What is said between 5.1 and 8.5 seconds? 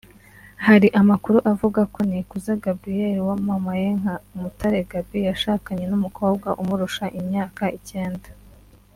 yashakanye n’umukobwa umurusha imyaka icyenda